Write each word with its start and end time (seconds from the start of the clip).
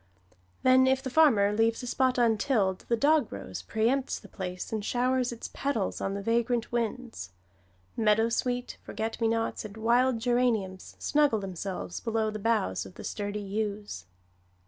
Then, 0.63 0.87
if 0.87 1.03
the 1.03 1.11
farmer 1.11 1.53
leaves 1.53 1.83
a 1.83 1.85
spot 1.85 2.17
untilled, 2.17 2.85
the 2.87 2.97
dogrose 2.97 3.61
pre 3.61 3.87
empts 3.87 4.17
the 4.17 4.27
place 4.27 4.73
and 4.73 4.83
showers 4.83 5.31
its 5.31 5.51
petals 5.53 6.01
on 6.01 6.15
the 6.15 6.23
vagrant 6.23 6.71
winds. 6.71 7.33
Meadowsweet, 7.95 8.77
forget 8.81 9.21
me 9.21 9.27
nots 9.27 9.63
and 9.63 9.77
wild 9.77 10.17
geranium 10.19 10.79
snuggle 10.79 11.37
themselves 11.37 11.99
below 11.99 12.31
the 12.31 12.39
boughs 12.39 12.83
of 12.83 12.95
the 12.95 13.03
sturdy 13.03 13.41
yews. 13.43 14.05